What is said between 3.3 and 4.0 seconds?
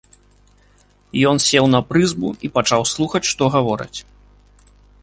што гавораць.